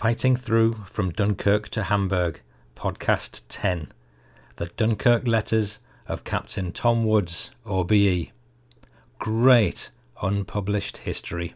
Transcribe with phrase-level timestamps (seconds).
[0.00, 2.40] Fighting Through from Dunkirk to Hamburg,
[2.74, 3.92] Podcast 10
[4.56, 5.78] The Dunkirk Letters
[6.08, 8.28] of Captain Tom Woods, OBE.
[9.18, 9.90] Great
[10.22, 11.52] unpublished history.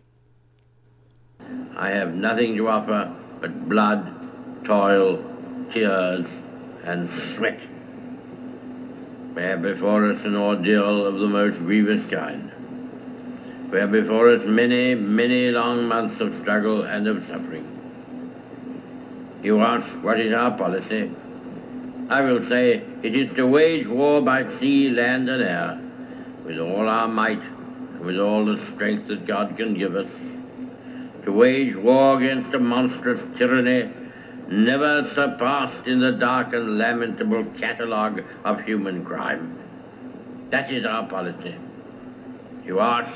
[1.79, 4.05] I have nothing to offer but blood,
[4.67, 5.25] toil,
[5.73, 6.27] tears,
[6.85, 7.09] and
[7.39, 7.59] sweat.
[9.35, 12.53] We have before us an ordeal of the most grievous kind.
[13.73, 17.74] We have before us many, many long months of struggle and of suffering.
[19.45, 21.11] You ask, what is our policy?
[22.09, 25.81] I will say, it is to wage war by sea, land, and air,
[26.47, 30.09] with all our might, and with all the strength that God can give us,
[31.27, 33.93] to wage war against a monstrous tyranny
[34.49, 39.59] never surpassed in the dark and lamentable catalogue of human crime.
[40.53, 41.55] That is our policy.
[42.65, 43.13] You ask,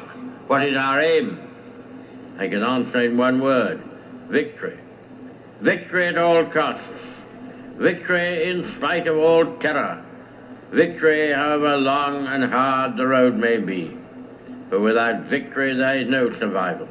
[0.46, 2.37] what is our aim?
[2.38, 3.82] I can answer in one word
[4.30, 4.79] victory.
[5.62, 6.87] Victory at all costs.
[7.78, 10.04] Victory in spite of all terror.
[10.73, 13.96] Victory, however long and hard the road may be.
[14.68, 16.88] For without victory, there is no survival.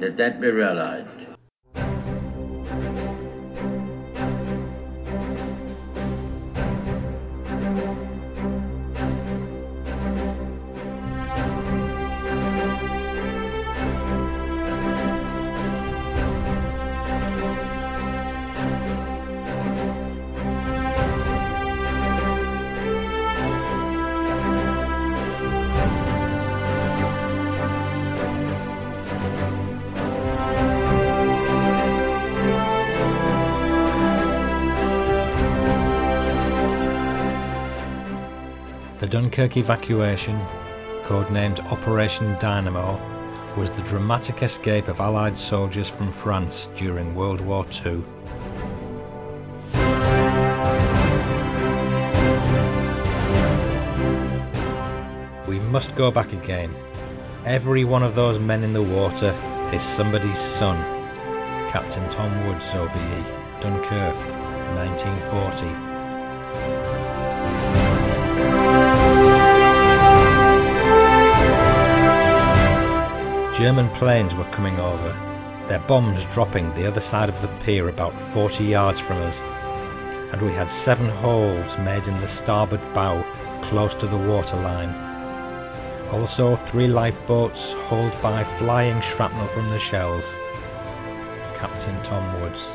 [0.00, 1.19] Let that be realized.
[39.10, 40.40] Dunkirk evacuation,
[41.02, 42.96] codenamed Operation Dynamo,
[43.56, 48.04] was the dramatic escape of Allied soldiers from France during World War II.
[55.48, 56.72] We must go back again.
[57.44, 59.34] Every one of those men in the water
[59.74, 60.76] is somebody's son.
[61.72, 64.14] Captain Tom Woods, OBE, Dunkirk,
[64.76, 65.89] 1940.
[73.60, 75.12] German planes were coming over,
[75.68, 79.42] their bombs dropping the other side of the pier about 40 yards from us,
[80.32, 83.22] and we had seven holes made in the starboard bow
[83.64, 84.94] close to the waterline.
[86.10, 90.38] Also, three lifeboats hauled by flying shrapnel from the shells.
[91.54, 92.74] Captain Tom Woods.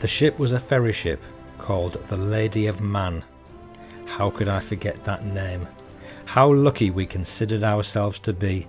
[0.00, 1.22] The ship was a ferry ship
[1.58, 3.22] called the Lady of Man.
[4.20, 5.66] How could I forget that name?
[6.26, 8.68] How lucky we considered ourselves to be.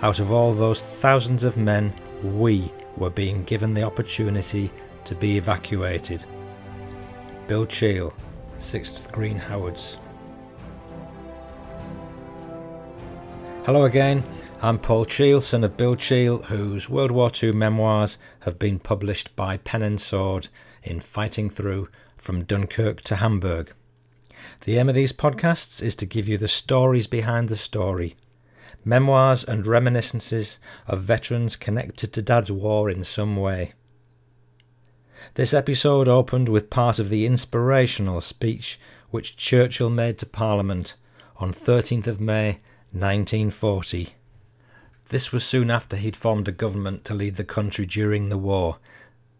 [0.00, 1.92] Out of all those thousands of men,
[2.22, 4.70] we were being given the opportunity
[5.06, 6.24] to be evacuated.
[7.48, 8.14] Bill Cheel,
[8.60, 9.98] 6th Green Howards.
[13.64, 14.22] Hello again,
[14.62, 19.34] I'm Paul Cheel, son of Bill Cheel, whose World War II memoirs have been published
[19.34, 20.46] by Pen and Sword
[20.84, 23.72] in Fighting Through from Dunkirk to Hamburg.
[24.62, 28.16] The aim of these podcasts is to give you the stories behind the story,
[28.84, 33.72] memoirs and reminiscences of veterans connected to Dad's war in some way.
[35.34, 38.78] This episode opened with part of the inspirational speech
[39.10, 40.96] which Churchill made to Parliament
[41.36, 42.60] on 13th of May
[42.92, 44.14] 1940.
[45.08, 48.78] This was soon after he'd formed a government to lead the country during the war,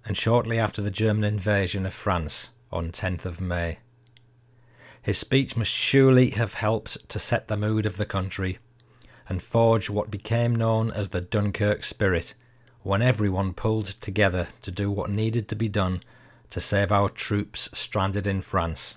[0.05, 3.79] and shortly after the German invasion of France on 10th of May.
[5.05, 8.59] His speech must surely have helped to set the mood of the country
[9.29, 12.33] and forge what became known as the Dunkirk spirit,
[12.83, 16.03] when everyone pulled together to do what needed to be done
[16.49, 18.97] to save our troops stranded in France.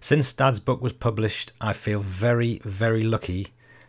[0.00, 3.48] Since Dad's book was published, I feel very, very lucky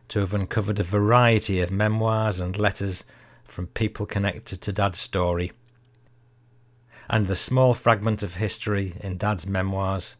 [0.09, 3.05] to have uncovered a variety of memoirs and letters
[3.45, 5.53] from people connected to Dad's story.
[7.09, 10.17] And the small fragment of history in Dad's memoirs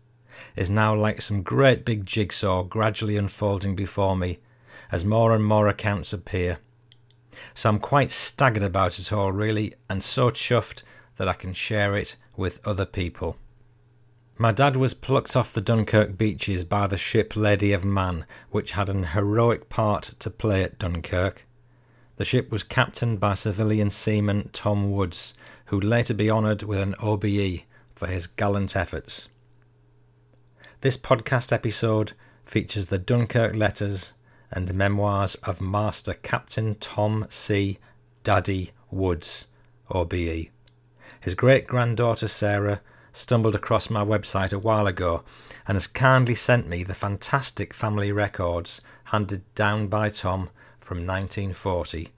[0.56, 4.39] is now like some great big jigsaw gradually unfolding before me
[4.91, 6.59] as more and more accounts appear.
[7.53, 10.83] So I'm quite staggered about it all, really, and so chuffed
[11.18, 13.38] that I can share it with other people.
[14.38, 18.71] My dad was plucked off the Dunkirk beaches by the ship Lady of Man, which
[18.71, 21.45] had an heroic part to play at Dunkirk.
[22.15, 25.33] The ship was captained by civilian seaman Tom Woods,
[25.65, 27.63] who'd later be honoured with an OBE
[27.95, 29.27] for his gallant efforts.
[30.81, 32.14] This podcast episode
[32.46, 34.14] features the Dunkirk letters
[34.50, 37.80] and memoirs of Master Captain Tom C.
[38.24, 39.48] Daddy Woods,
[39.90, 40.48] OBE.
[41.20, 42.80] His great granddaughter Sarah
[43.12, 45.26] stumbled across my website a while ago
[45.68, 50.50] and has kindly sent me the fantastic family records handed down by Tom
[50.80, 52.14] from 1940.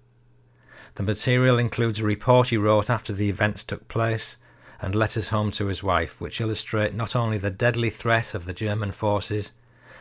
[0.93, 4.37] The material includes a report he wrote after the events took place
[4.81, 8.53] and letters home to his wife, which illustrate not only the deadly threat of the
[8.53, 9.51] German forces,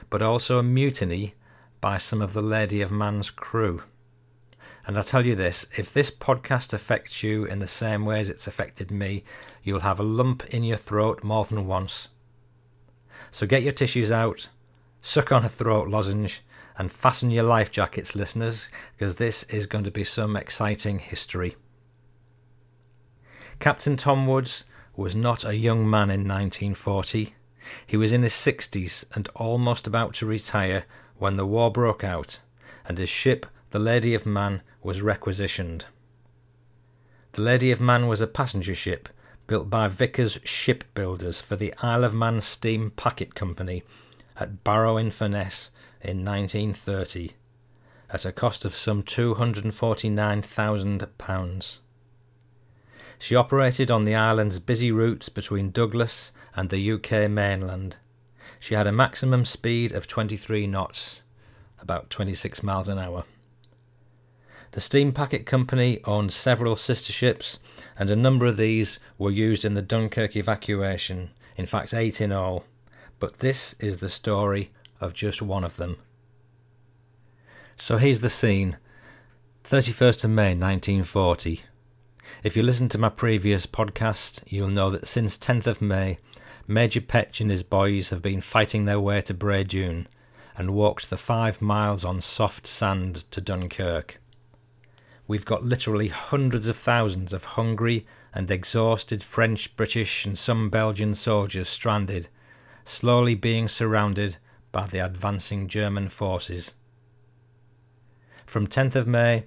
[0.08, 1.34] but also a mutiny
[1.80, 3.82] by some of the Lady of Man's crew.
[4.86, 8.30] And I tell you this if this podcast affects you in the same way as
[8.30, 9.22] it's affected me,
[9.62, 12.08] you'll have a lump in your throat more than once.
[13.30, 14.48] So get your tissues out,
[15.02, 16.42] suck on a throat lozenge,
[16.78, 21.56] and fasten your life jackets, listeners, because this is going to be some exciting history.
[23.58, 24.64] Captain Tom Woods
[25.00, 27.34] was not a young man in 1940.
[27.86, 30.84] He was in his 60s and almost about to retire
[31.16, 32.40] when the war broke out,
[32.84, 35.86] and his ship, the Lady of Man, was requisitioned.
[37.32, 39.08] The Lady of Man was a passenger ship
[39.46, 43.82] built by Vickers Shipbuilders for the Isle of Man Steam Packet Company
[44.36, 45.70] at Barrow in Furness
[46.02, 47.32] in 1930
[48.10, 51.78] at a cost of some £249,000.
[53.22, 57.96] She operated on the island's busy routes between Douglas and the UK mainland.
[58.58, 61.22] She had a maximum speed of 23 knots,
[61.78, 63.24] about 26 miles an hour.
[64.70, 67.58] The Steam Packet Company owned several sister ships,
[67.98, 72.32] and a number of these were used in the Dunkirk evacuation, in fact, eight in
[72.32, 72.64] all.
[73.18, 75.98] But this is the story of just one of them.
[77.76, 78.78] So here's the scene
[79.64, 81.64] 31st of May 1940.
[82.42, 86.16] If you listen to my previous podcast, you'll know that since 10th of May,
[86.66, 90.08] Major Petch and his boys have been fighting their way to Bray Dune
[90.56, 94.22] and walked the five miles on soft sand to Dunkirk.
[95.28, 101.14] We've got literally hundreds of thousands of hungry and exhausted French, British, and some Belgian
[101.14, 102.28] soldiers stranded,
[102.86, 104.38] slowly being surrounded
[104.72, 106.74] by the advancing German forces.
[108.46, 109.44] From 10th of May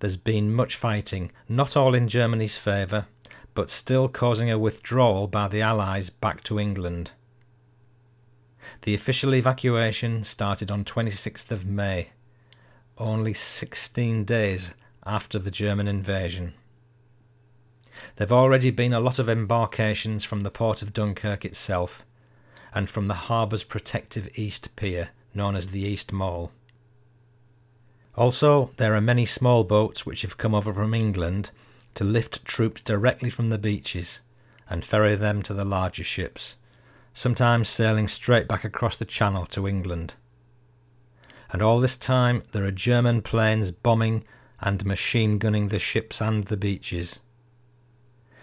[0.00, 3.06] there's been much fighting, not all in Germany's favour,
[3.54, 7.12] but still causing a withdrawal by the Allies back to England.
[8.82, 12.10] The official evacuation started on 26th of May,
[12.98, 14.72] only 16 days
[15.04, 16.54] after the German invasion.
[18.16, 22.04] There have already been a lot of embarkations from the port of Dunkirk itself
[22.74, 26.52] and from the harbour's protective east pier, known as the East Mole.
[28.16, 31.50] Also, there are many small boats which have come over from England
[31.92, 34.20] to lift troops directly from the beaches
[34.70, 36.56] and ferry them to the larger ships,
[37.12, 40.14] sometimes sailing straight back across the Channel to England.
[41.50, 44.24] And all this time there are German planes bombing
[44.60, 47.20] and machine gunning the ships and the beaches.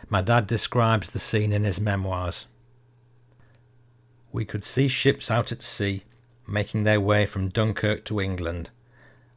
[0.07, 2.45] My dad describes the scene in his memoirs.
[4.31, 6.03] We could see ships out at sea
[6.45, 8.69] making their way from Dunkirk to England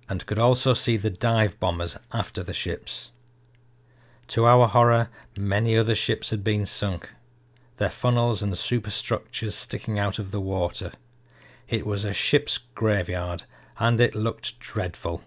[0.09, 3.11] and could also see the dive bombers after the ships.
[4.29, 7.11] To our horror, many other ships had been sunk,
[7.77, 10.93] their funnels and superstructures sticking out of the water.
[11.69, 13.45] It was a ship's graveyard,
[13.79, 15.23] and it looked dreadful.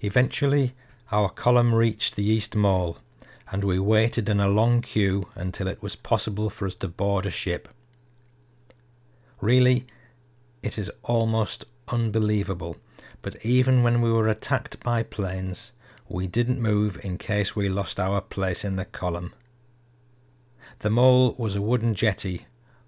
[0.00, 0.74] Eventually,
[1.10, 2.98] our column reached the East Mole,
[3.50, 7.26] and we waited in a long queue until it was possible for us to board
[7.26, 7.68] a ship.
[9.40, 9.86] Really,
[10.62, 12.76] it is almost unbelievable
[13.22, 15.72] but even when we were attacked by planes,
[16.08, 19.32] we didn't move in case we lost our place in the column.
[20.80, 22.46] The mole was a wooden jetty,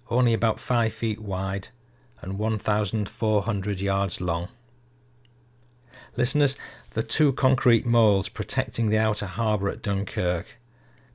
[0.09, 1.67] only about five feet wide
[2.21, 4.47] and 1,400 yards long.
[6.17, 6.55] Listeners,
[6.91, 10.59] the two concrete moles protecting the outer harbour at Dunkirk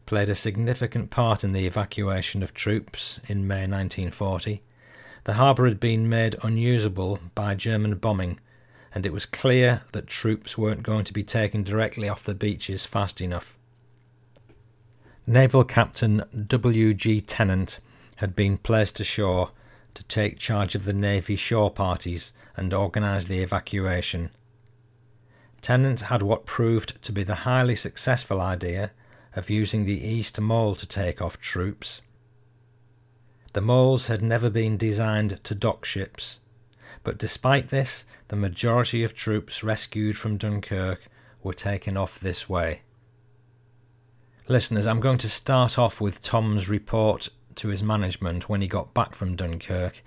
[0.06, 4.62] played a significant part in the evacuation of troops in May 1940.
[5.25, 8.38] The harbour had been made unusable by German bombing
[8.96, 12.86] and it was clear that troops weren't going to be taken directly off the beaches
[12.86, 13.58] fast enough.
[15.26, 16.94] Naval Captain W.
[16.94, 17.20] G.
[17.20, 17.78] Tennant
[18.16, 19.50] had been placed ashore
[19.92, 24.30] to take charge of the Navy shore parties and organise the evacuation.
[25.60, 28.92] Tennant had what proved to be the highly successful idea
[29.34, 32.00] of using the East Mole to take off troops.
[33.52, 36.38] The moles had never been designed to dock ships,
[37.06, 41.06] but despite this, the majority of troops rescued from Dunkirk
[41.40, 42.80] were taken off this way.
[44.48, 48.92] Listeners, I'm going to start off with Tom's report to his management when he got
[48.92, 50.02] back from Dunkirk,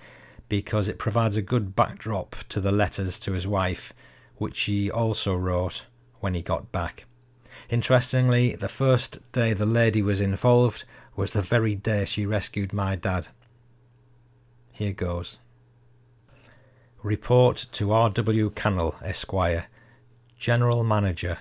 [0.50, 3.94] because it provides a good backdrop to the letters to his wife,
[4.36, 5.86] which he also wrote
[6.20, 7.06] when he got back.
[7.70, 10.84] Interestingly, the first day the lady was involved
[11.15, 13.29] was the very day she rescued my dad.
[14.74, 15.38] Here goes.
[17.01, 18.50] Report to R.W.
[18.50, 19.68] Cannell, Esquire,
[20.38, 21.38] General Manager,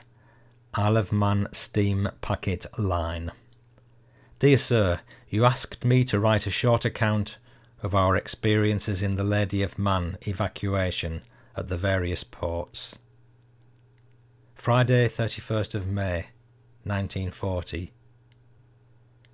[0.74, 3.32] Isle of Man Steam Packet Line.
[4.38, 7.38] Dear Sir, you asked me to write a short account
[7.82, 11.22] of our experiences in the Lady of Man evacuation
[11.56, 13.00] at the various ports.
[14.54, 16.28] Friday, 31st of May,
[16.84, 17.92] 1940.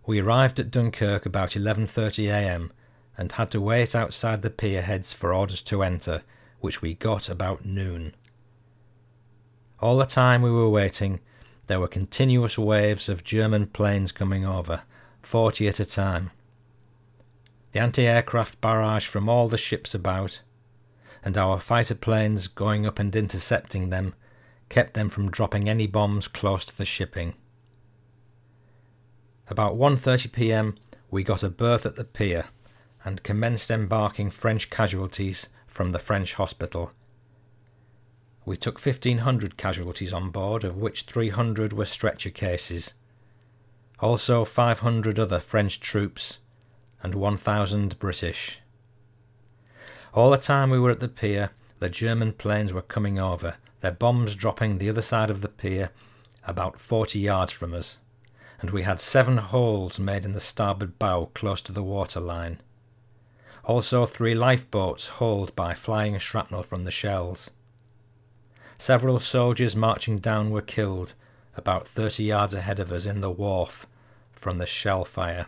[0.07, 2.73] We arrived at Dunkirk about 11:30 a.m.
[3.16, 6.23] and had to wait outside the pier heads for orders to enter,
[6.61, 8.14] which we got about noon.
[9.80, 11.21] All the time we were waiting,
[11.66, 14.83] there were continuous waves of German planes coming over,
[15.23, 16.30] 40 at a time.
[17.73, 20.42] The anti aircraft barrage from all the ships about,
[21.25, 24.14] and our fighter planes going up and intercepting them,
[24.68, 27.35] kept them from dropping any bombs close to the shipping.
[29.49, 30.76] About 1:30 p.m.
[31.11, 32.47] we got a berth at the pier
[33.05, 36.93] and commenced embarking French casualties from the French hospital.
[38.45, 42.95] We took 1500 casualties on board, of which 300 were stretcher cases.
[44.01, 46.39] Also 500 other French troops
[47.03, 48.61] and 1000 British.
[50.13, 53.93] All the time we were at the pier, the German planes were coming over, their
[53.93, 55.91] bombs dropping the other side of the pier
[56.47, 57.99] about 40 yards from us
[58.65, 62.59] and we had seven holes made in the starboard bow close to the water line.
[63.64, 67.50] Also, three lifeboats hauled by flying shrapnel from the shells.
[68.76, 71.14] Several soldiers marching down were killed
[71.56, 73.87] about 30 yards ahead of us in the wharf
[74.33, 75.47] from the shell fire.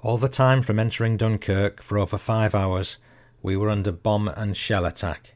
[0.00, 2.98] All the time from entering Dunkirk for over five hours,
[3.42, 5.34] we were under bomb and shell attack.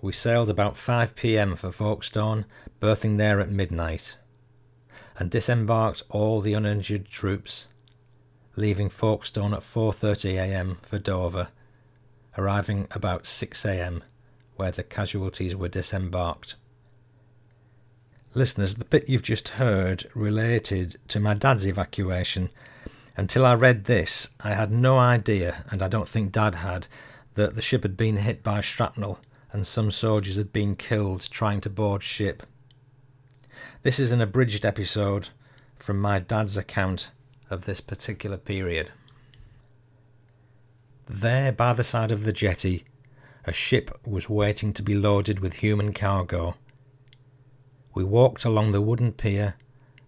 [0.00, 2.46] We sailed about 5 pm for Folkestone,
[2.80, 4.16] berthing there at midnight
[5.18, 7.68] and disembarked all the uninjured troops,
[8.56, 10.78] leaving Folkestone at 4:30 a.m.
[10.82, 11.48] for Dover,
[12.36, 14.04] arriving about 6 a.m.
[14.56, 16.56] where the casualties were disembarked.
[18.34, 22.50] Listeners, the bit you've just heard related to my dad's evacuation.
[23.16, 26.86] Until I read this, I had no idea, and I don't think Dad had,
[27.34, 29.18] that the ship had been hit by shrapnel
[29.52, 32.42] and some soldiers had been killed trying to board ship.
[33.82, 35.28] This is an abridged episode
[35.78, 37.10] from my dad's account
[37.52, 38.90] of this particular period.
[41.06, 42.84] There, by the side of the jetty,
[43.44, 46.56] a ship was waiting to be loaded with human cargo.
[47.94, 49.54] We walked along the wooden pier,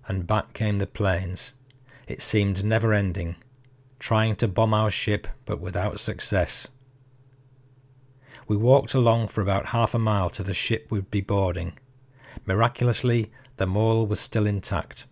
[0.08, 1.52] and back came the planes.
[2.06, 3.36] It seemed never ending,
[3.98, 6.68] trying to bomb our ship, but without success.
[8.46, 11.78] We walked along for about half a mile to the ship we'd be boarding.
[12.46, 15.06] Miraculously, the mole was still intact,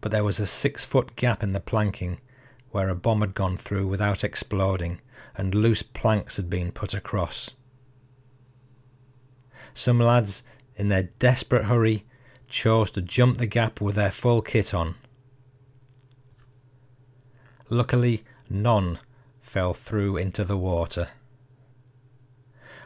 [0.00, 2.20] but there was a six foot gap in the planking
[2.70, 5.00] where a bomb had gone through without exploding,
[5.36, 7.54] and loose planks had been put across.
[9.74, 10.42] Some lads,
[10.76, 12.04] in their desperate hurry,
[12.48, 14.94] chose to jump the gap with their full kit on.
[17.70, 18.98] Luckily, none
[19.40, 21.08] fell through into the water.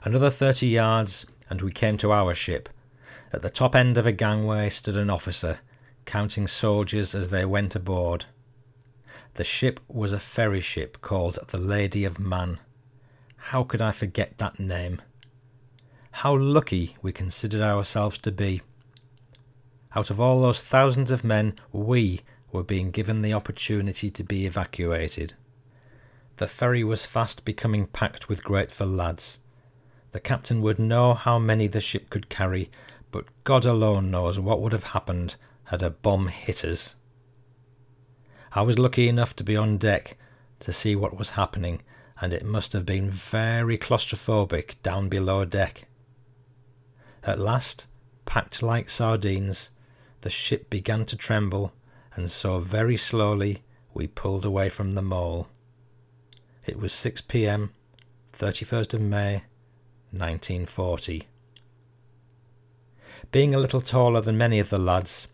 [0.05, 2.69] Another thirty yards, and we came to our ship,
[3.33, 5.61] at the top end of a gangway stood an officer,
[6.05, 8.27] counting soldiers as they went aboard.
[9.35, 12.59] The ship was a ferry ship called the Lady of Man.
[13.37, 15.01] How could I forget that name?
[16.11, 18.63] How lucky we considered ourselves to be.
[19.97, 22.21] Out of all those thousands of men, we
[22.53, 25.35] were being given the opportunity to be evacuated.
[26.37, 29.41] The ferry was fast becoming packed with grateful lads.
[30.13, 32.71] The captain would know how many the ship could carry,
[33.11, 35.37] but God alone knows what would have happened
[35.73, 36.97] had a bomb hit us.
[38.53, 40.19] I was lucky enough to be on deck
[40.61, 41.81] to see what was happening,
[42.21, 45.89] and it must have been very claustrophobic down below deck.
[47.25, 47.87] At last,
[48.27, 49.71] packed like sardines,
[50.21, 51.73] the ship began to tremble,
[52.15, 53.63] and so very slowly
[53.95, 55.49] we pulled away from the mole.
[56.67, 57.73] It was 6 p.m.,
[58.35, 59.45] 31st of May,
[60.11, 61.29] 1940
[63.31, 65.27] being a little taller than many of the lads,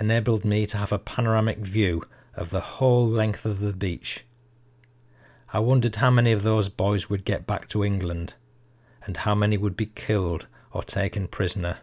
[0.00, 2.02] enabled me to have a panoramic view
[2.34, 4.24] of the whole length of the beach.
[5.52, 8.34] I wondered how many of those boys would get back to England,
[9.04, 11.78] and how many would be killed or taken prisoner.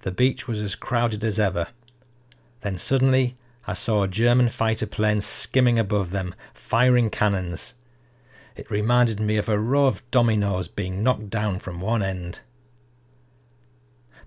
[0.00, 1.68] The beach was as crowded as ever.
[2.62, 7.74] Then suddenly I saw a German fighter plane skimming above them, firing cannons.
[8.56, 12.40] It reminded me of a row of dominoes being knocked down from one end.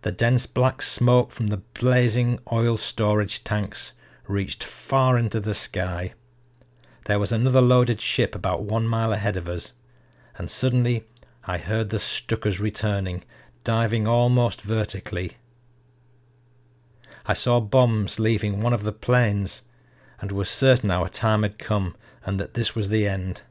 [0.04, 3.94] The dense black smoke from the blazing oil storage tanks
[4.28, 6.14] reached far into the sky.
[7.06, 9.72] There was another loaded ship about one mile ahead of us,
[10.38, 11.06] and suddenly
[11.46, 13.24] I heard the Stukas returning,
[13.64, 15.38] diving almost vertically.
[17.26, 19.62] I saw bombs leaving one of the planes,
[20.20, 21.96] and was certain our time had come
[22.26, 23.42] and that this was the end.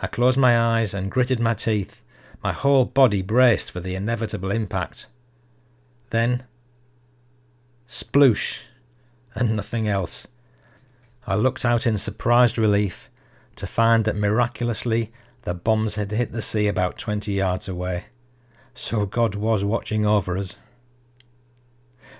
[0.00, 2.02] I closed my eyes and gritted my teeth,
[2.42, 5.06] my whole body braced for the inevitable impact.
[6.10, 6.44] Then,
[7.88, 8.62] sploosh,
[9.34, 10.26] and nothing else.
[11.26, 13.10] I looked out in surprised relief
[13.56, 15.12] to find that miraculously
[15.42, 18.06] the bombs had hit the sea about twenty yards away.
[18.74, 20.56] So God was watching over us.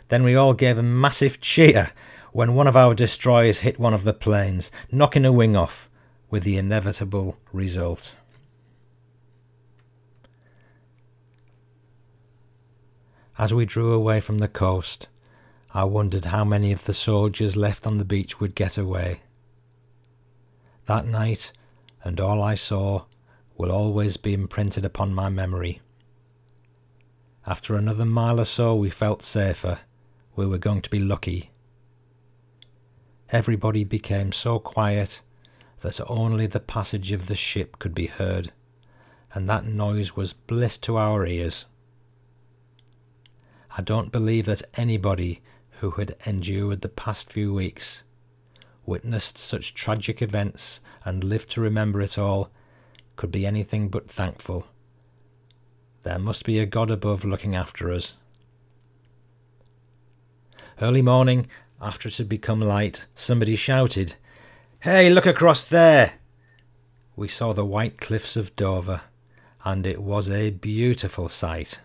[0.08, 1.92] Then we all gave a massive cheer
[2.32, 5.88] when one of our destroyers hit one of the planes, knocking a wing off,
[6.30, 8.16] with the inevitable result.
[13.38, 15.06] As we drew away from the coast,
[15.72, 19.22] I wondered how many of the soldiers left on the beach would get away.
[20.86, 21.52] That night,
[22.02, 23.04] and all I saw,
[23.56, 25.80] will always be imprinted upon my memory.
[27.46, 29.78] After another mile or so, we felt safer.
[30.34, 31.52] We were going to be lucky.
[33.30, 35.22] Everybody became so quiet
[35.82, 38.50] that only the passage of the ship could be heard,
[39.32, 41.66] and that noise was bliss to our ears.
[43.76, 45.42] I don't believe that anybody
[45.80, 48.02] who had endured the past few weeks,
[48.86, 52.50] witnessed such tragic events, and lived to remember it all,
[53.16, 54.66] could be anything but thankful.
[56.02, 58.16] There must be a God above looking after us.
[60.80, 61.48] Early morning,
[61.80, 64.14] after it had become light, somebody shouted,
[64.80, 66.14] Hey, look across there!
[67.16, 69.02] We saw the white cliffs of Dover,
[69.64, 71.80] and it was a beautiful sight.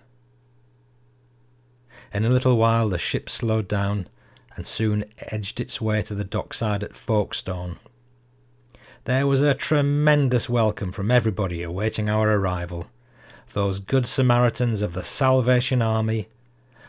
[2.14, 4.08] In a little while the ship slowed down
[4.56, 7.80] and soon edged its way to the dockside at Folkestone.
[9.06, 12.86] There was a tremendous welcome from everybody awaiting our arrival.
[13.54, 16.28] Those good Samaritans of the Salvation Army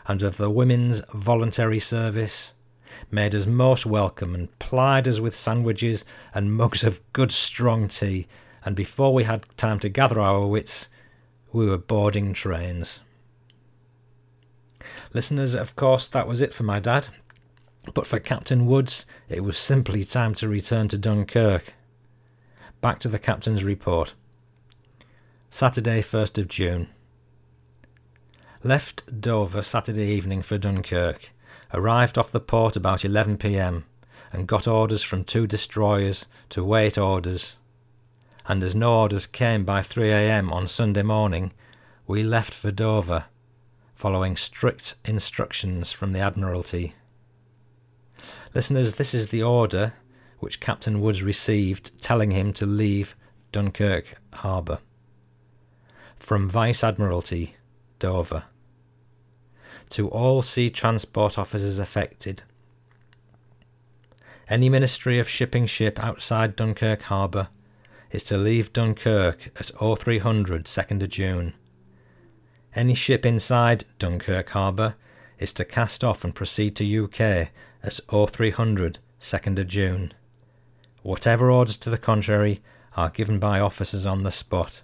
[0.07, 2.53] and of the Women's Voluntary Service,
[3.09, 8.27] made us most welcome and plied us with sandwiches and mugs of good strong tea,
[8.63, 10.87] and before we had time to gather our wits,
[11.51, 12.99] we were boarding trains.
[15.15, 17.07] Listeners, of course, that was it for my dad.
[17.93, 21.73] But for Captain Woods, it was simply time to return to Dunkirk.
[22.81, 24.13] Back to the captain's report.
[25.49, 26.89] Saturday, 1st of June.
[28.61, 31.31] Left Dover Saturday evening for Dunkirk
[31.73, 33.85] arrived off the port about 11 pm
[34.33, 37.55] and got orders from two destroyers to wait orders.
[38.49, 41.53] And as no orders came by 3 am on Sunday morning,
[42.05, 43.27] we left for Dover,
[43.95, 46.93] following strict instructions from the Admiralty.
[48.53, 49.93] Listeners, this is the order
[50.39, 53.15] which Captain Woods received telling him to leave
[53.51, 54.79] Dunkirk harbour.
[56.17, 57.55] From Vice Admiralty,
[57.97, 58.43] Dover
[59.91, 62.43] to all sea transport officers affected.
[64.49, 67.49] Any Ministry of Shipping ship outside Dunkirk Harbour
[68.11, 71.53] is to leave Dunkirk at 0300 2nd of June.
[72.75, 74.95] Any ship inside Dunkirk Harbour
[75.39, 77.49] is to cast off and proceed to UK
[77.81, 80.13] at 0300 2nd of June.
[81.01, 82.61] Whatever orders to the contrary
[82.97, 84.81] are given by officers on the spot.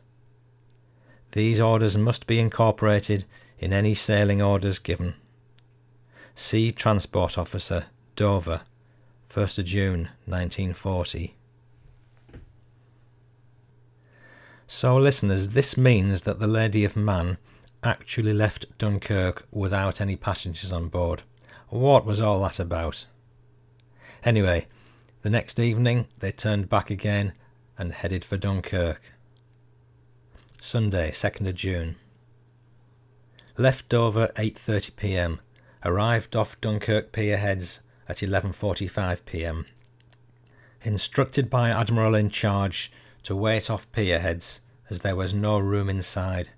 [1.34, 3.26] These orders must be incorporated
[3.60, 5.16] in any sailing orders given.
[6.34, 8.62] Sea Transport Officer, Dover,
[9.30, 11.36] 1st of June 1940.
[14.66, 17.38] So, listeners, this means that the Lady of Man
[17.84, 21.24] actually left Dunkirk without any passengers on board.
[21.70, 23.06] What was all that about?
[24.24, 24.68] Anyway,
[25.22, 27.34] the next evening they turned back again
[27.78, 29.14] and headed for Dunkirk.
[30.60, 31.96] Sunday, 2nd of June.
[33.58, 35.40] Left Dover 8:30 p.m.
[35.84, 39.66] Arrived off Dunkirk pier heads at 11:45 p.m.
[40.84, 42.92] Instructed by Admiral in charge
[43.24, 46.50] to wait off pier heads as there was no room inside.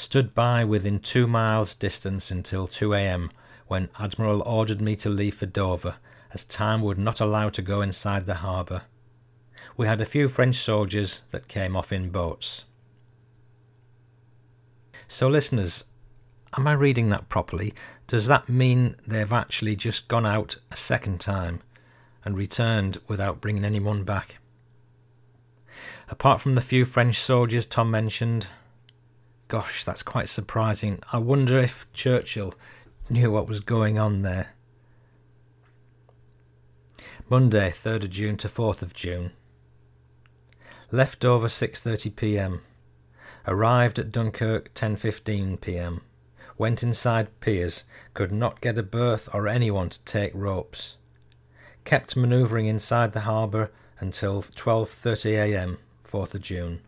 [0.00, 3.30] Stood by within 2 miles distance until 2 a.m.
[3.66, 5.96] when Admiral ordered me to leave for Dover
[6.32, 8.84] as time would not allow to go inside the harbour.
[9.76, 12.64] We had a few French soldiers that came off in boats.
[15.06, 15.84] So, listeners,
[16.56, 17.74] Am I reading that properly?
[18.06, 21.60] Does that mean they've actually just gone out a second time
[22.24, 24.36] and returned without bringing anyone back?
[26.08, 28.46] Apart from the few French soldiers Tom mentioned,
[29.50, 31.00] gosh, that's quite surprising.
[31.12, 32.54] I wonder if Churchill
[33.10, 34.54] knew what was going on there.
[37.28, 39.32] Monday, 3rd of June to 4th of June.
[40.92, 42.62] Left Dover 6:30 p.m.
[43.44, 46.02] Arrived at Dunkirk 10:15 p.m.
[46.56, 47.82] Went inside piers,
[48.14, 50.96] could not get a berth or anyone to take ropes.
[51.84, 55.78] Kept manoeuvring inside the harbour until 12:30 a.m.
[56.08, 56.82] 4th of June.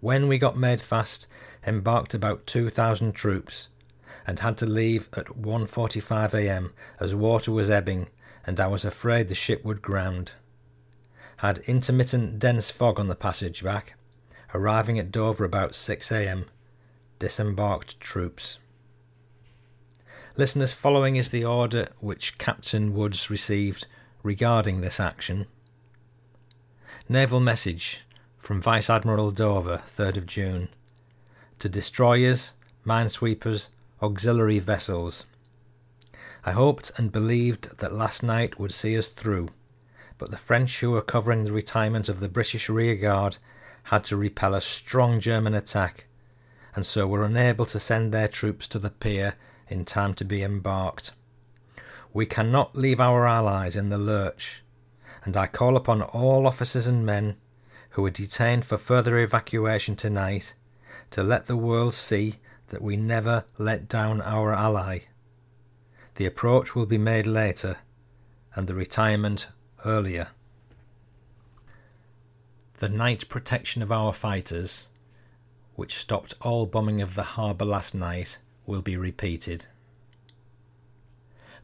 [0.00, 1.26] When we got made fast,
[1.66, 3.68] embarked about 2,000 troops,
[4.26, 6.72] and had to leave at 1.45 a.m.
[6.98, 8.08] as water was ebbing
[8.46, 10.32] and I was afraid the ship would ground.
[11.38, 13.94] Had intermittent dense fog on the passage back,
[14.54, 16.46] arriving at Dover about 6 a.m.
[17.18, 18.58] Disembarked troops.
[20.36, 23.86] Listeners, following is the order which Captain Woods received
[24.22, 25.46] regarding this action.
[27.08, 28.02] Naval message
[28.50, 30.70] from Vice Admiral Dover, 3rd of June,
[31.60, 33.68] to destroyers, minesweepers,
[34.02, 35.24] auxiliary vessels.
[36.44, 39.50] I hoped and believed that last night would see us through,
[40.18, 43.38] but the French who were covering the retirement of the British rearguard
[43.84, 46.06] had to repel a strong German attack,
[46.74, 49.36] and so were unable to send their troops to the pier
[49.68, 51.12] in time to be embarked.
[52.12, 54.64] We cannot leave our allies in the lurch,
[55.24, 57.36] and I call upon all officers and men
[57.90, 60.54] who are detained for further evacuation tonight
[61.10, 62.36] to let the world see
[62.68, 65.00] that we never let down our ally.
[66.14, 67.78] The approach will be made later,
[68.54, 69.48] and the retirement
[69.84, 70.28] earlier.
[72.78, 74.88] The night protection of our fighters,
[75.74, 79.66] which stopped all bombing of the harbour last night, will be repeated.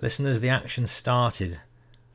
[0.01, 1.61] Listeners, the action started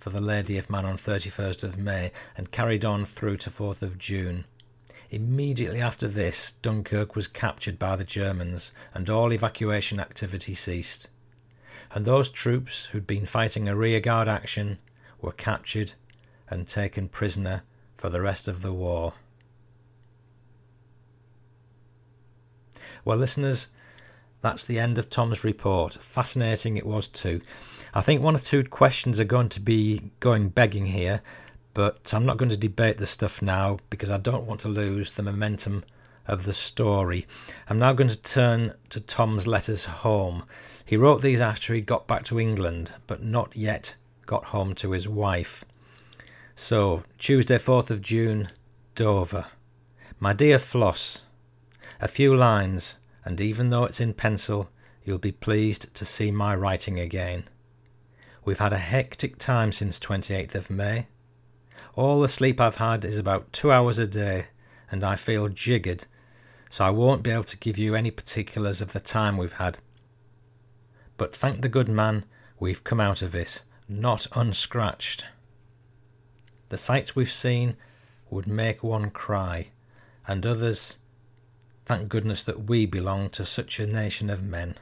[0.01, 3.83] for the Lady of Man on 31st of May and carried on through to 4th
[3.83, 4.45] of June.
[5.11, 11.07] Immediately after this, Dunkirk was captured by the Germans and all evacuation activity ceased.
[11.93, 14.79] And those troops who'd been fighting a rearguard action
[15.21, 15.93] were captured
[16.49, 17.61] and taken prisoner
[17.95, 19.13] for the rest of the war.
[23.05, 23.69] Well, listeners,
[24.41, 25.93] that's the end of Tom's report.
[25.93, 27.41] Fascinating it was too.
[27.93, 31.21] I think one or two questions are going to be going begging here,
[31.73, 35.11] but I'm not going to debate the stuff now because I don't want to lose
[35.11, 35.83] the momentum
[36.27, 37.27] of the story.
[37.67, 40.43] I'm now going to turn to Tom's letters home.
[40.85, 44.91] He wrote these after he got back to England, but not yet got home to
[44.91, 45.65] his wife.
[46.55, 48.49] So, Tuesday, 4th of June,
[48.95, 49.47] Dover.
[50.19, 51.25] My dear Floss,
[51.99, 54.69] a few lines, and even though it's in pencil,
[55.03, 57.49] you'll be pleased to see my writing again.
[58.43, 61.07] We've had a hectic time since 28th of May.
[61.95, 64.47] All the sleep I've had is about two hours a day,
[64.89, 66.05] and I feel jiggered,
[66.69, 69.77] so I won't be able to give you any particulars of the time we've had.
[71.17, 72.25] But thank the good man,
[72.59, 75.25] we've come out of it, not unscratched.
[76.69, 77.77] The sights we've seen
[78.31, 79.67] would make one cry,
[80.25, 80.97] and others,
[81.85, 84.79] thank goodness that we belong to such a nation of men.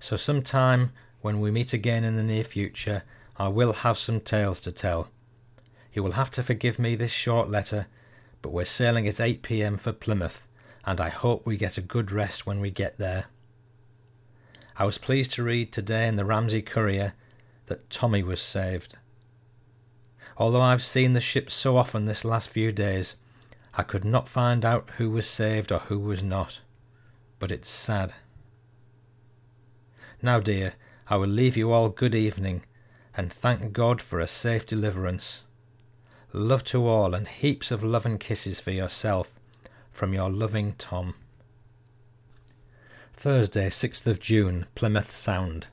[0.00, 0.92] So, sometime
[1.24, 3.02] when we meet again in the near future,
[3.38, 5.08] I will have some tales to tell.
[5.94, 7.86] You will have to forgive me this short letter,
[8.42, 10.46] but we're sailing at 8 pm for Plymouth,
[10.84, 13.24] and I hope we get a good rest when we get there.
[14.76, 17.14] I was pleased to read today in the Ramsey Courier
[17.68, 18.98] that Tommy was saved.
[20.36, 23.16] Although I've seen the ship so often this last few days,
[23.72, 26.60] I could not find out who was saved or who was not.
[27.38, 28.12] But it's sad.
[30.20, 30.74] Now, dear,
[31.06, 32.62] I will leave you all good evening
[33.14, 35.42] and thank God for a safe deliverance.
[36.32, 39.32] Love to all, and heaps of love and kisses for yourself
[39.92, 41.14] from your loving Tom.
[43.12, 45.68] Thursday, 6th of June, Plymouth Sound.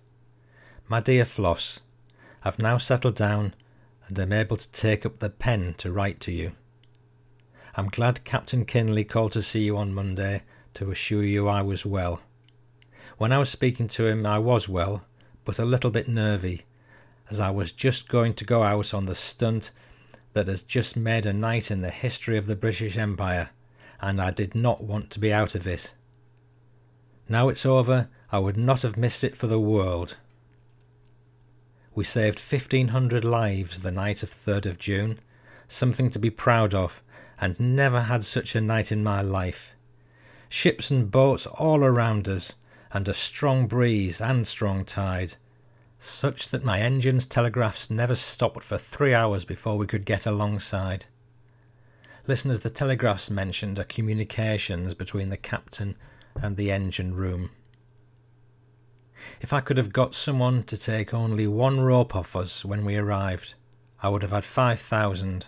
[0.88, 1.82] My dear Floss,
[2.44, 3.56] I've now settled down
[4.08, 6.52] and am able to take up the pen to write to you.
[7.76, 11.86] I'm glad Captain Kinley called to see you on Monday to assure you I was
[11.86, 12.20] well.
[13.18, 15.04] When I was speaking to him, I was well,
[15.46, 16.64] but a little bit nervy
[17.30, 19.72] as I was just going to go out on the stunt
[20.34, 23.50] that has just made a night in the history of the British Empire,
[24.02, 25.94] and I did not want to be out of it.
[27.30, 30.18] Now it's over, I would not have missed it for the world.
[31.96, 35.20] We saved 1,500 lives the night of 3rd of June,
[35.68, 37.02] something to be proud of,
[37.40, 39.74] and never had such a night in my life.
[40.50, 42.56] Ships and boats all around us,
[42.94, 45.36] and a strong breeze and strong tide,
[46.00, 51.06] such that my engine's telegraphs never stopped for three hours before we could get alongside.
[52.28, 55.96] Listeners, the telegraphs mentioned are communications between the captain
[56.42, 57.52] and the engine room.
[59.40, 62.96] If I could have got someone to take only one rope off us when we
[62.96, 63.54] arrived,
[64.02, 65.46] I would have had five thousand,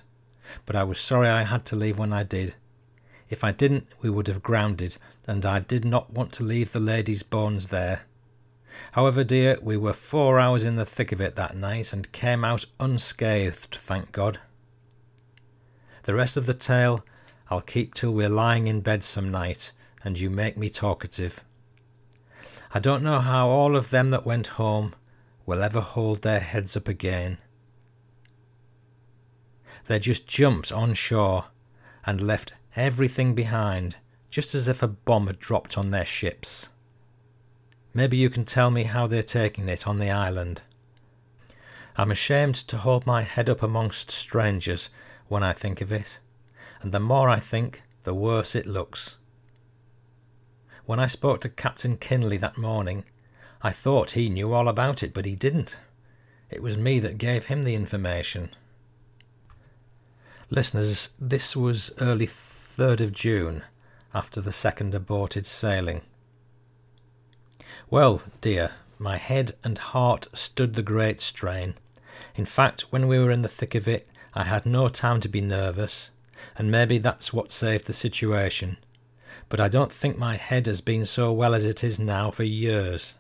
[0.66, 2.54] but I was sorry I had to leave when I did.
[3.34, 6.80] If I didn't, we would have grounded, and I did not want to leave the
[6.80, 8.02] lady's bones there.
[8.92, 12.46] However, dear, we were four hours in the thick of it that night and came
[12.46, 14.40] out unscathed, thank God.
[16.04, 17.04] The rest of the tale
[17.50, 19.72] I'll keep till we're lying in bed some night
[20.04, 21.44] and you make me talkative.
[22.72, 24.94] I don't know how all of them that went home
[25.48, 27.40] will ever hold their heads up again.
[29.88, 31.46] They just jumped on shore
[32.06, 33.96] and left everything behind,
[34.30, 36.70] just as if a bomb had dropped on their ships.
[37.94, 40.62] Maybe you can tell me how they're taking it on the island.
[41.96, 44.90] I'm ashamed to hold my head up amongst strangers
[45.28, 46.20] when I think of it,
[46.82, 49.18] and the more I think, the worse it looks.
[50.86, 53.06] When I spoke to Captain Kinley that morning,
[53.62, 55.80] I thought he knew all about it, but he didn't.
[56.50, 58.50] It was me that gave him the information.
[60.50, 62.26] Listeners, this was early
[62.78, 63.64] 3rd of June,
[64.14, 66.02] after the second aborted sailing.
[67.90, 71.76] Well, dear, my head and heart stood the great strain.
[72.36, 75.30] In fact, when we were in the thick of it, I had no time to
[75.30, 76.12] be nervous,
[76.58, 78.78] and maybe that's what saved the situation
[79.50, 82.44] but I don't think my head has been so well as it is now for
[82.44, 83.16] years.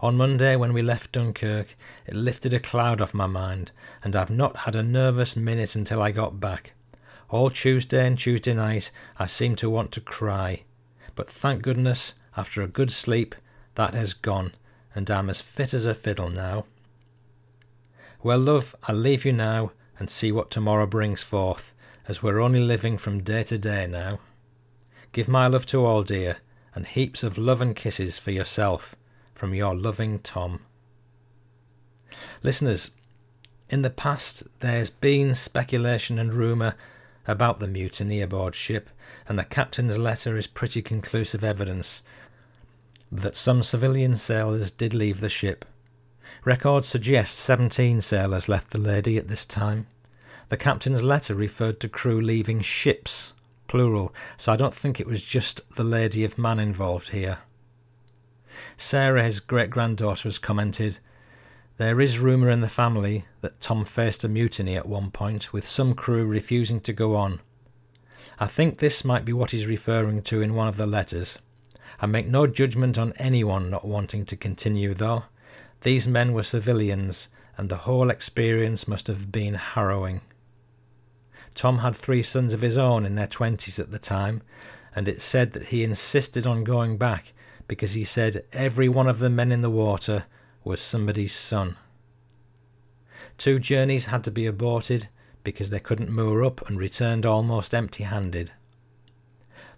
[0.00, 3.70] On Monday, when we left Dunkirk, it lifted a cloud off my mind,
[4.02, 6.72] and I've not had a nervous minute until I got back.
[7.28, 10.62] All Tuesday and Tuesday night I seemed to want to cry,
[11.14, 13.34] but thank goodness, after a good sleep,
[13.74, 14.52] that has gone,
[14.94, 16.66] and I'm as fit as a fiddle now.
[18.22, 21.74] Well, love, I'll leave you now and see what tomorrow brings forth,
[22.06, 24.20] as we're only living from day to day now.
[25.12, 26.38] Give my love to all, dear,
[26.74, 28.94] and heaps of love and kisses for yourself
[29.34, 30.60] from your loving Tom.
[32.42, 32.90] Listeners,
[33.68, 36.74] in the past there's been speculation and rumour
[37.26, 38.90] about the mutiny aboard ship,
[39.28, 42.02] and the captain's letter is pretty conclusive evidence
[43.10, 45.64] that some civilian sailors did leave the ship.
[46.44, 49.86] Records suggest 17 sailors left the Lady at this time.
[50.48, 53.32] The captain's letter referred to crew leaving ships
[53.68, 57.38] plural, so I don't think it was just the Lady of Man involved here.
[58.76, 60.98] Sarah, his great granddaughter, has commented
[61.78, 65.68] There is rumour in the family that Tom faced a mutiny at one point, with
[65.68, 67.40] some crew refusing to go on.
[68.38, 71.38] I think this might be what he's referring to in one of the letters.
[72.00, 75.24] I make no judgment on anyone not wanting to continue, though.
[75.82, 80.22] These men were civilians, and the whole experience must have been harrowing.
[81.54, 84.40] Tom had three sons of his own in their twenties at the time,
[84.94, 87.34] and it's said that he insisted on going back
[87.68, 90.24] because he said every one of the men in the water
[90.66, 91.76] was somebody's son.
[93.38, 95.08] Two journeys had to be aborted
[95.44, 98.50] because they couldn't moor up and returned almost empty handed.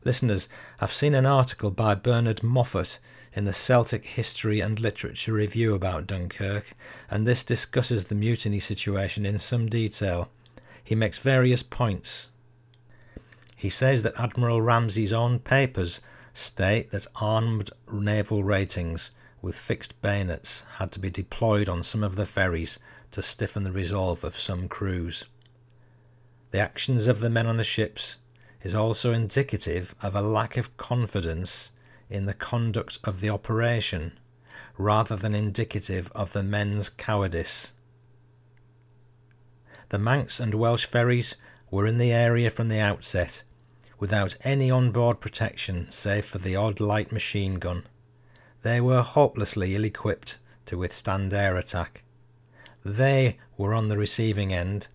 [0.02, 0.48] Listeners,
[0.80, 2.98] I've seen an article by Bernard Moffat
[3.34, 6.72] in the Celtic History and Literature Review about Dunkirk,
[7.10, 10.30] and this discusses the mutiny situation in some detail
[10.82, 12.30] he makes various points.
[13.54, 16.00] He says that Admiral Ramsay's own papers
[16.32, 22.16] state that armed naval ratings with fixed bayonets had to be deployed on some of
[22.16, 22.78] the ferries
[23.10, 25.24] to stiffen the resolve of some crews.
[26.50, 28.16] The actions of the men on the ships
[28.62, 31.72] is also indicative of a lack of confidence
[32.10, 34.18] in the conduct of the operation,
[34.76, 37.72] rather than indicative of the men's cowardice.
[39.90, 41.36] The Manx and Welsh ferries
[41.70, 43.42] were in the area from the outset,
[43.98, 47.84] without any on-board protection save for the odd light machine gun.
[48.68, 52.02] They were hopelessly ill equipped to withstand air attack.
[52.84, 54.88] They were on the receiving end,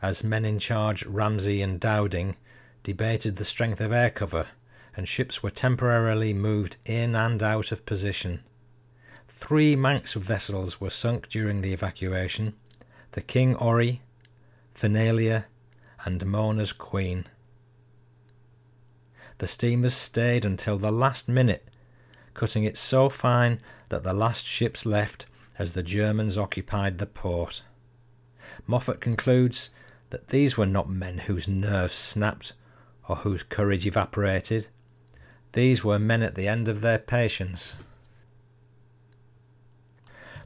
[0.00, 2.36] as men in charge Ramsay and Dowding
[2.84, 4.46] debated the strength of air cover,
[4.96, 8.44] and ships were temporarily moved in and out of position.
[9.26, 12.54] Three Manx vessels were sunk during the evacuation
[13.10, 14.02] the King Orry,
[14.72, 15.46] Fenella,
[16.04, 17.26] and Mona's Queen.
[19.38, 21.68] The steamers stayed until the last minute,
[22.36, 25.26] cutting it so fine that the last ships left
[25.58, 27.62] as the Germans occupied the port.
[28.66, 29.70] Moffat concludes
[30.10, 32.52] that these were not men whose nerves snapped
[33.08, 34.68] or whose courage evaporated.
[35.52, 37.76] These were men at the end of their patience.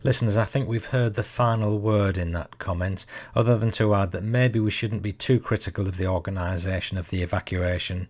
[0.05, 4.13] Listeners, I think we've heard the final word in that comment, other than to add
[4.13, 8.09] that maybe we shouldn't be too critical of the organisation of the evacuation,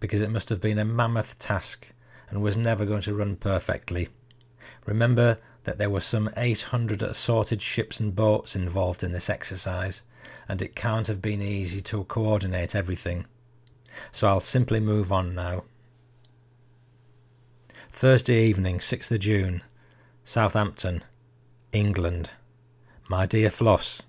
[0.00, 1.86] because it must have been a mammoth task
[2.32, 4.08] and was never going to run perfectly.
[4.86, 10.02] Remember that there were some 800 assorted ships and boats involved in this exercise,
[10.48, 13.26] and it can't have been easy to coordinate everything.
[14.10, 15.64] So I'll simply move on now.
[17.90, 19.62] Thursday evening, 6th of June,
[20.24, 21.04] Southampton,
[21.72, 22.30] England.
[23.10, 24.06] My dear Floss,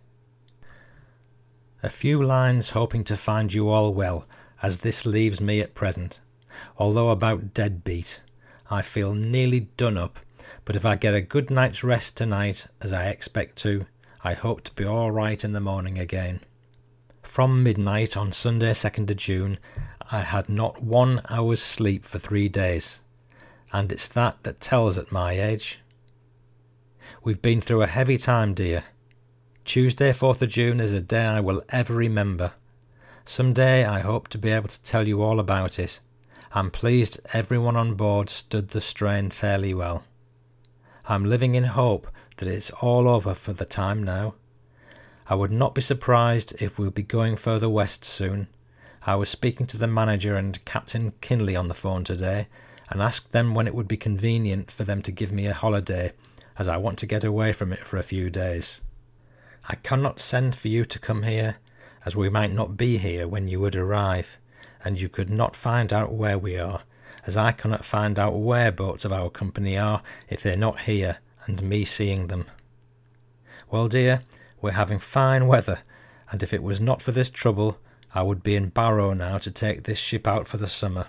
[1.83, 4.25] A few lines hoping to find you all well,
[4.61, 6.21] as this leaves me at present.
[6.77, 8.21] Although about dead beat,
[8.69, 10.19] I feel nearly done up,
[10.65, 13.85] but if I get a good night's rest tonight, as I expect to,
[14.23, 16.41] I hope to be all right in the morning again.
[17.23, 19.57] From midnight on Sunday, 2nd of June,
[20.11, 23.01] I had not one hour's sleep for three days,
[23.71, 25.79] and it's that that tells at my age.
[27.23, 28.83] We've been through a heavy time, dear.
[29.65, 32.53] Tuesday, 4th of June, is a day I will ever remember.
[33.25, 35.99] Some day I hope to be able to tell you all about it.
[36.55, 40.03] I'm pleased everyone on board stood the strain fairly well.
[41.07, 44.35] I'm living in hope that it's all over for the time now.
[45.27, 48.49] I would not be surprised if we'll be going further west soon.
[49.01, 52.47] I was speaking to the manager and Captain Kinley on the phone today,
[52.87, 56.13] and asked them when it would be convenient for them to give me a holiday
[56.59, 58.81] as I want to get away from it for a few days.
[59.67, 61.55] I cannot send for you to come here,
[62.05, 64.37] as we might not be here when you would arrive,
[64.83, 66.81] and you could not find out where we are,
[67.25, 71.17] as I cannot find out where boats of our company are if they're not here,
[71.45, 72.45] and me seeing them.
[73.69, 74.21] Well, dear,
[74.61, 75.79] we're having fine weather,
[76.31, 77.77] and if it was not for this trouble,
[78.13, 81.07] I would be in Barrow now to take this ship out for the summer.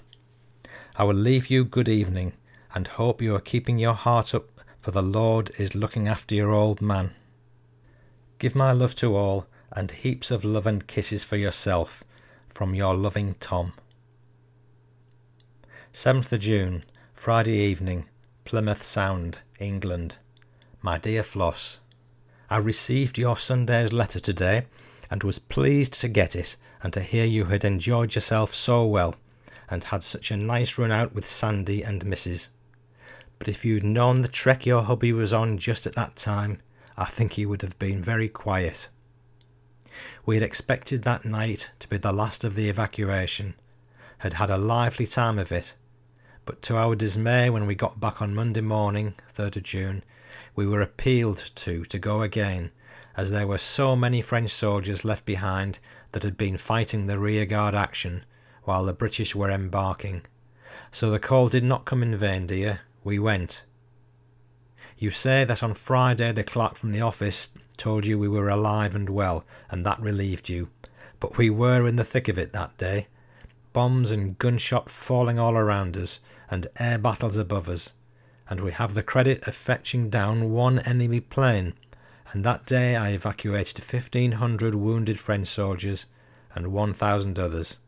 [0.97, 2.35] I will leave you good evening,
[2.75, 4.49] and hope you are keeping your heart up
[4.85, 7.15] for the Lord is looking after your old man.
[8.39, 12.05] Give my love to all, and heaps of love and kisses for yourself,
[12.55, 13.75] from your loving Tom.
[15.93, 18.07] 7th of June, Friday evening,
[18.47, 20.17] Plymouth Sound, England.
[20.81, 21.81] My dear Floss,
[22.49, 24.65] I received your Sunday's letter today,
[25.11, 29.17] and was pleased to get it, and to hear you had enjoyed yourself so well,
[29.69, 32.49] and had such a nice run out with Sandy and Mrs
[33.45, 36.61] but if you'd known the trek your hubby was on just at that time,
[36.97, 38.89] I think he would have been very quiet.
[40.27, 43.55] We had expected that night to be the last of the evacuation,
[44.19, 45.75] had had a lively time of it,
[46.47, 50.05] but to our dismay when we got back on Monday morning, 3rd of June,
[50.55, 52.71] we were appealed to to go again,
[53.17, 55.79] as there were so many French soldiers left behind
[56.13, 58.25] that had been fighting the rearguard action
[58.65, 60.23] while the British were embarking.
[60.91, 63.63] So the call did not come in vain, dear, we went.
[64.99, 68.95] You say that on Friday the clerk from the office told you we were alive
[68.95, 70.69] and well, and that relieved you.
[71.21, 73.07] But we were in the thick of it that day.
[73.73, 77.93] Bombs and gunshot falling all around us, and air battles above us,
[78.49, 81.75] and we have the credit of fetching down one enemy plane,
[82.33, 86.07] and that day I evacuated fifteen hundred wounded French soldiers
[86.55, 87.79] and one thousand others.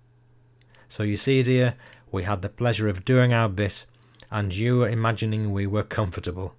[0.89, 1.75] So you see, dear,
[2.11, 3.85] we had the pleasure of doing our bit,
[4.31, 6.55] and you were imagining we were comfortable.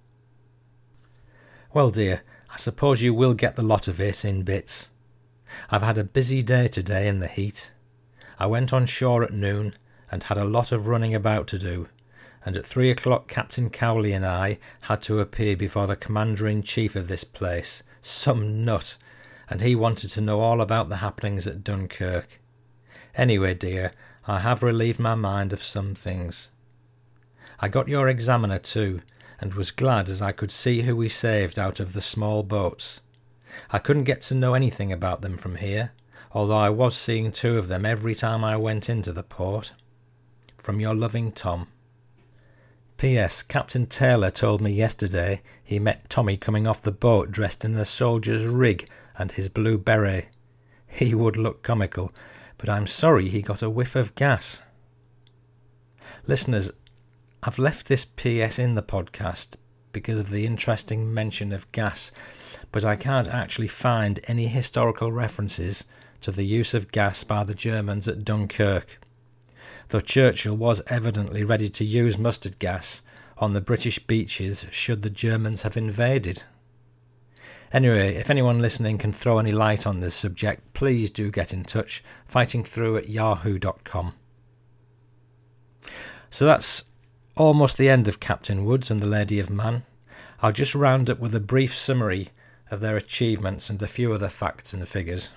[1.74, 4.90] Well, dear, I suppose you will get the lot of it in bits.
[5.70, 7.72] I've had a busy day today in the heat.
[8.38, 9.74] I went on shore at noon
[10.10, 11.88] and had a lot of running about to do,
[12.44, 16.62] and at three o'clock Captain Cowley and I had to appear before the commander in
[16.62, 18.96] chief of this place, some nut,
[19.50, 22.40] and he wanted to know all about the happenings at Dunkirk.
[23.14, 23.92] Anyway, dear,
[24.26, 26.50] I have relieved my mind of some things.
[27.60, 29.00] I got your examiner too,
[29.40, 33.00] and was glad as I could see who we saved out of the small boats.
[33.70, 35.92] I couldn't get to know anything about them from here,
[36.32, 39.72] although I was seeing two of them every time I went into the port.
[40.56, 41.68] From your loving Tom.
[42.98, 43.44] P.S.
[43.44, 47.84] Captain Taylor told me yesterday he met Tommy coming off the boat dressed in a
[47.84, 50.28] soldier's rig and his blue beret.
[50.86, 52.12] He would look comical,
[52.56, 54.62] but I'm sorry he got a whiff of gas.
[56.26, 56.72] Listeners,
[57.40, 59.54] I've left this PS in the podcast
[59.92, 62.10] because of the interesting mention of gas,
[62.72, 65.84] but I can't actually find any historical references
[66.20, 68.98] to the use of gas by the Germans at Dunkirk,
[69.90, 73.02] though Churchill was evidently ready to use mustard gas
[73.38, 76.42] on the British beaches should the Germans have invaded.
[77.72, 81.62] Anyway, if anyone listening can throw any light on this subject, please do get in
[81.62, 84.14] touch, fightingthrough at yahoo.com.
[86.30, 86.84] So that's
[87.38, 89.84] almost the end of Captain Woods and the Lady of Man.
[90.42, 92.30] I'll just round up with a brief summary
[92.68, 95.30] of their achievements and a few other facts and figures.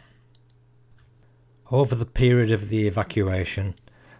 [1.69, 3.75] Over the period of the evacuation,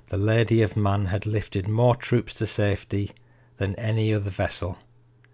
[0.10, 3.14] the Lady of Man had lifted more troops to safety
[3.58, 4.78] than any other vessel.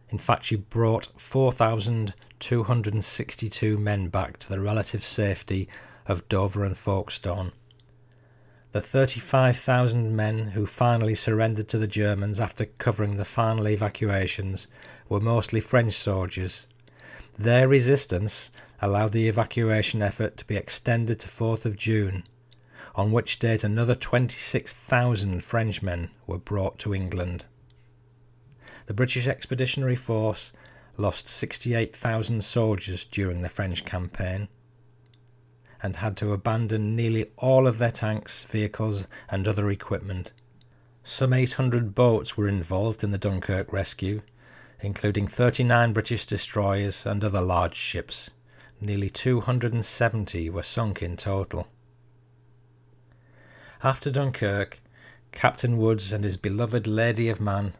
[0.10, 5.68] In fact, she brought 4,262 men back to the relative safety
[6.06, 7.52] of Dover and Folkestone.
[8.74, 14.68] The 35,000 men who finally surrendered to the Germans after covering the final evacuations
[15.07, 16.68] were mostly French soldiers.
[17.38, 18.51] Their resistance
[18.82, 22.26] allowed the evacuation effort to be extended to 4th of June,
[22.93, 27.45] on which date another 26,000 Frenchmen were brought to England.
[28.88, 30.51] The British Expeditionary Force
[30.97, 34.49] lost 68,000 soldiers during the French campaign
[35.84, 40.32] and had to abandon nearly all of their tanks, vehicles, and other equipment.
[41.03, 44.21] Some 800 boats were involved in the Dunkirk rescue,
[44.82, 48.32] including 39 British destroyers and other large ships.
[48.82, 51.67] Nearly 270 were sunk in total.
[53.84, 54.82] After Dunkirk,
[55.32, 57.73] Captain Woods and his beloved Lady of Man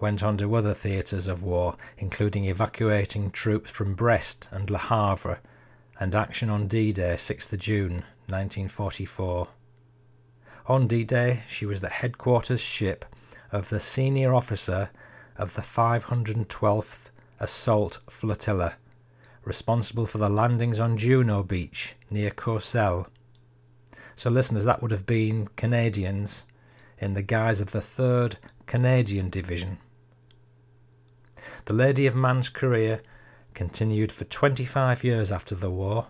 [0.00, 5.38] went on to other theatres of war, including evacuating troops from Brest and Le Havre
[6.02, 9.46] and action on D Day, 6th June 1944.
[10.66, 13.04] On D Day, she was the headquarters ship
[13.52, 14.90] of the senior officer
[15.36, 18.74] of the 512th Assault Flotilla,
[19.44, 23.06] responsible for the landings on Juno Beach near Courseulles.
[24.16, 26.46] So, listeners, that would have been Canadians
[26.98, 28.34] in the guise of the 3rd
[28.66, 29.78] Canadian Division.
[31.66, 33.02] The Lady of Man's career
[33.54, 36.06] continued for 25 years after the war.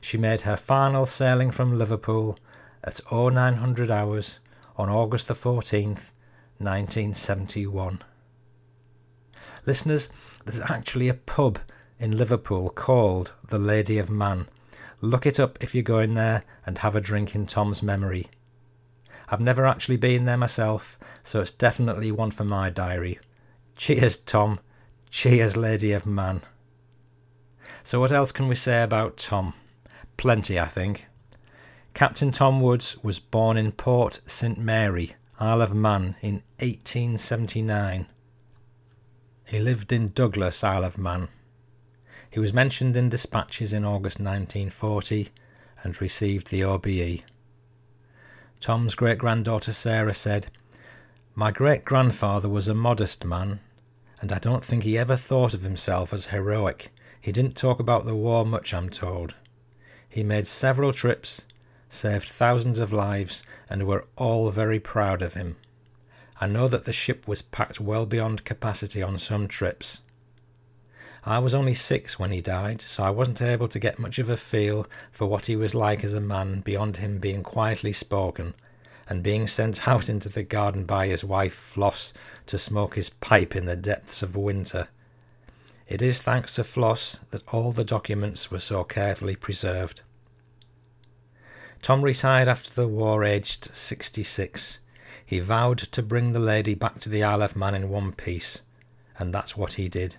[0.00, 2.38] She made her final sailing from Liverpool
[2.84, 4.40] at 0900 hours
[4.76, 6.12] on August the 14th,
[6.58, 8.02] 1971.
[9.66, 10.08] Listeners,
[10.44, 11.58] there's actually a pub
[11.98, 14.46] in Liverpool called the Lady of Man.
[15.00, 18.28] Look it up if you're going there and have a drink in Tom's memory.
[19.28, 23.18] I've never actually been there myself, so it's definitely one for my diary.
[23.76, 24.60] Cheers, Tom.
[25.10, 26.42] Cheers, Lady of Man.
[27.82, 29.54] So, what else can we say about Tom?
[30.16, 31.06] Plenty, I think.
[31.94, 34.58] Captain Tom Woods was born in Port St.
[34.58, 38.06] Mary, Isle of Man, in 1879.
[39.46, 41.28] He lived in Douglas, Isle of Man.
[42.30, 45.30] He was mentioned in dispatches in August 1940
[45.82, 47.22] and received the OBE.
[48.60, 50.48] Tom's great granddaughter Sarah said,
[51.34, 53.60] My great grandfather was a modest man,
[54.20, 56.92] and I don't think he ever thought of himself as heroic.
[57.20, 59.34] He didn't talk about the war much, I'm told.
[60.08, 61.44] He made several trips,
[61.90, 65.56] saved thousands of lives, and we're all very proud of him.
[66.40, 70.00] I know that the ship was packed well beyond capacity on some trips.
[71.24, 74.30] I was only six when he died, so I wasn't able to get much of
[74.30, 78.54] a feel for what he was like as a man beyond him being quietly spoken
[79.08, 82.14] and being sent out into the garden by his wife Floss
[82.46, 84.88] to smoke his pipe in the depths of winter.
[85.88, 90.02] It is thanks to Floss that all the documents were so carefully preserved.
[91.80, 94.80] Tom retired after the war aged 66.
[95.24, 98.60] He vowed to bring the lady back to the Isle of Man in one piece,
[99.18, 100.16] and that's what he did.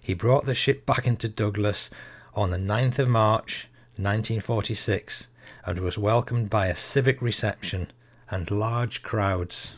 [0.00, 1.90] He brought the ship back into Douglas
[2.34, 5.28] on the 9th of March 1946
[5.64, 7.92] and was welcomed by a civic reception
[8.30, 9.76] and large crowds.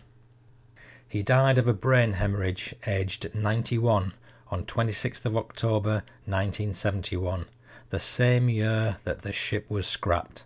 [1.07, 4.15] He died of a brain hemorrhage aged 91
[4.51, 7.47] on 26th of October 1971,
[7.91, 10.45] the same year that the ship was scrapped.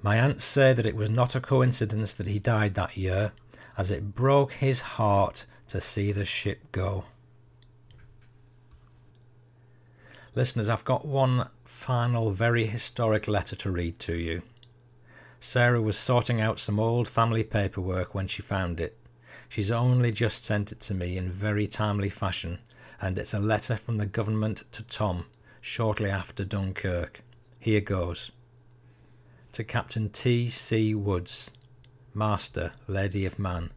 [0.00, 3.32] My aunts say that it was not a coincidence that he died that year,
[3.76, 7.04] as it broke his heart to see the ship go.
[10.34, 14.42] Listeners, I've got one final very historic letter to read to you.
[15.40, 18.96] Sarah was sorting out some old family paperwork when she found it.
[19.52, 22.60] She's only just sent it to me in very timely fashion,
[23.02, 25.26] and it's a letter from the government to Tom
[25.60, 27.20] shortly after Dunkirk.
[27.58, 28.30] Here goes.
[29.52, 30.48] To Captain T.
[30.48, 30.94] C.
[30.94, 31.52] Woods,
[32.14, 33.70] Master, Lady of Man,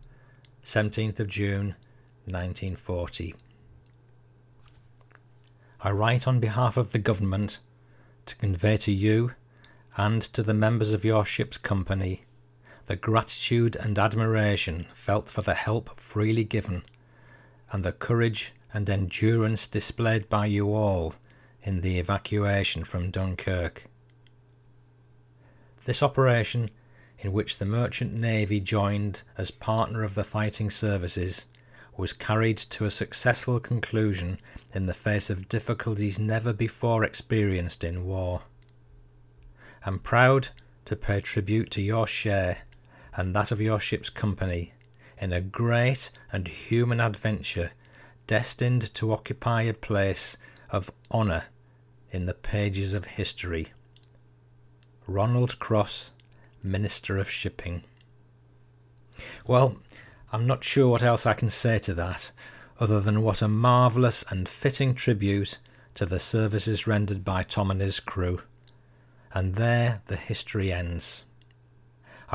[0.63, 1.75] 17th of June,
[2.23, 3.35] 1940.
[5.81, 7.59] I write on behalf of the government
[8.27, 9.33] to convey to you
[9.97, 12.23] and to the members of your ship's company
[12.87, 16.83] the gratitude and admiration felt for the help freely given,
[17.71, 21.15] and the courage and endurance displayed by you all
[21.63, 23.85] in the evacuation from Dunkirk.
[25.85, 26.69] This operation,
[27.19, 31.45] in which the Merchant Navy joined as partner of the fighting services,
[31.97, 34.39] was carried to a successful conclusion
[34.73, 38.41] in the face of difficulties never before experienced in war.
[39.85, 40.49] I'm proud
[40.85, 42.57] to pay tribute to your share
[43.15, 44.73] and that of your ship's company
[45.19, 47.71] in a great and human adventure
[48.27, 50.37] destined to occupy a place
[50.69, 51.45] of honour
[52.11, 53.69] in the pages of history.
[55.07, 56.11] Ronald Cross,
[56.63, 57.83] Minister of Shipping.
[59.47, 59.77] Well,
[60.33, 62.31] I'm not sure what else I can say to that,
[62.79, 65.59] other than what a marvellous and fitting tribute
[65.93, 68.41] to the services rendered by Tom and his crew.
[69.33, 71.25] And there the history ends.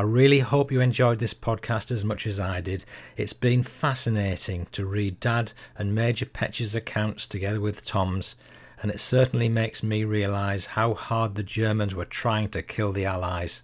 [0.01, 2.87] I really hope you enjoyed this podcast as much as I did.
[3.19, 8.35] It's been fascinating to read Dad and Major Petch's accounts together with Tom's,
[8.81, 13.05] and it certainly makes me realise how hard the Germans were trying to kill the
[13.05, 13.63] Allies.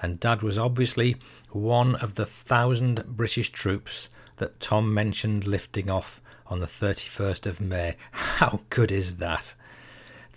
[0.00, 1.16] And Dad was obviously
[1.50, 4.08] one of the thousand British troops
[4.38, 7.96] that Tom mentioned lifting off on the 31st of May.
[8.12, 9.54] How good is that?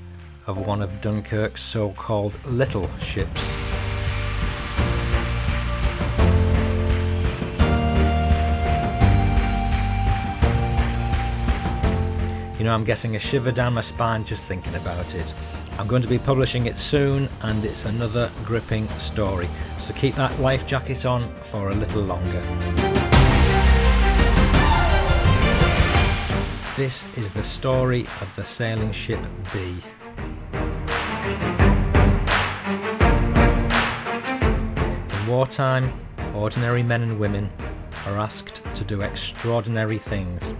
[0.47, 3.55] of one of Dunkirk's so called little ships.
[12.57, 15.33] You know, I'm getting a shiver down my spine just thinking about it.
[15.79, 19.47] I'm going to be publishing it soon, and it's another gripping story.
[19.79, 22.90] So keep that life jacket on for a little longer.
[26.81, 29.19] This is the story of the sailing ship
[29.53, 29.77] B.
[35.13, 35.93] In wartime,
[36.33, 37.51] ordinary men and women
[38.07, 40.55] are asked to do extraordinary things.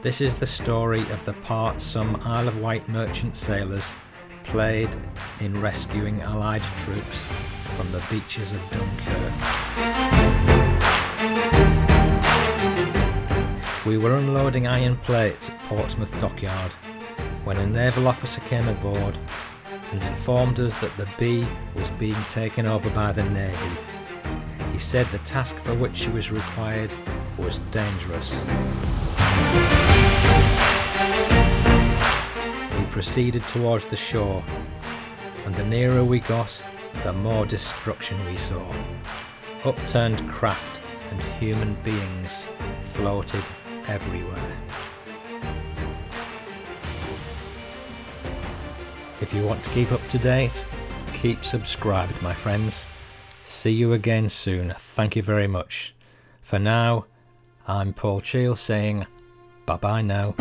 [0.00, 3.96] This is the story of the part some Isle of Wight merchant sailors
[4.44, 4.94] played
[5.40, 7.28] in rescuing Allied troops
[7.76, 9.67] from the beaches of Dunkirk.
[13.88, 16.72] We were unloading iron plates at Portsmouth Dockyard
[17.44, 19.16] when a naval officer came aboard
[19.92, 23.70] and informed us that the B was being taken over by the Navy.
[24.72, 26.92] He said the task for which she was required
[27.38, 28.44] was dangerous.
[32.78, 34.44] We proceeded towards the shore,
[35.46, 36.62] and the nearer we got,
[37.04, 38.70] the more destruction we saw.
[39.64, 42.48] Upturned craft and human beings
[42.92, 43.44] floated
[43.88, 44.56] everywhere.
[49.20, 50.64] If you want to keep up to date,
[51.12, 52.86] keep subscribed, my friends.
[53.44, 54.74] See you again soon.
[54.78, 55.94] Thank you very much.
[56.42, 57.06] For now,
[57.66, 59.06] I'm Paul Cheall saying
[59.66, 60.34] bye bye now.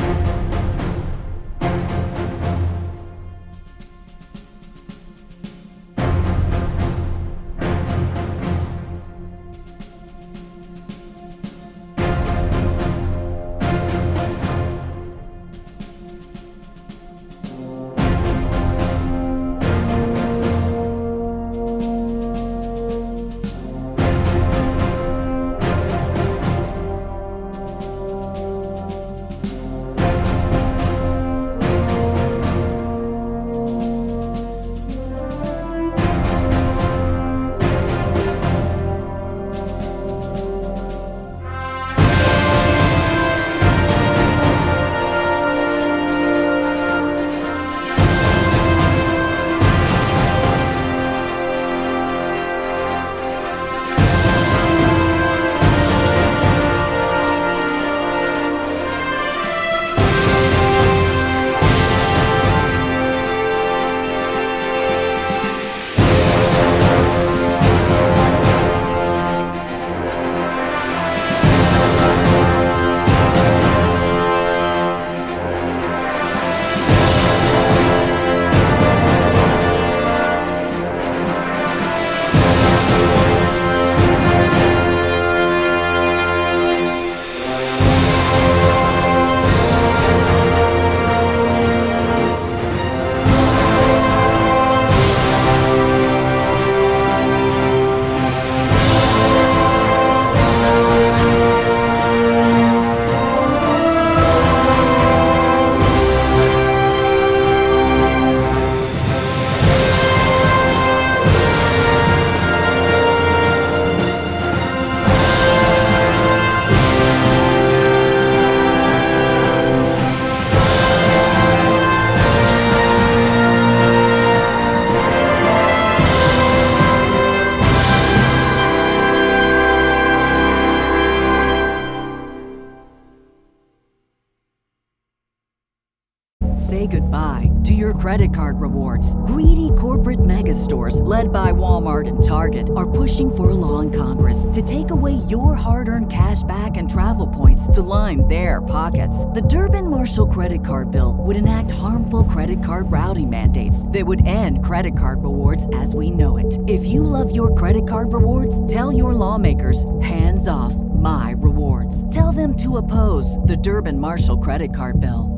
[150.25, 155.23] Credit card bill would enact harmful credit card routing mandates that would end credit card
[155.23, 156.57] rewards as we know it.
[156.67, 162.11] If you love your credit card rewards, tell your lawmakers hands off my rewards.
[162.13, 165.36] Tell them to oppose the Durbin Marshall credit card bill.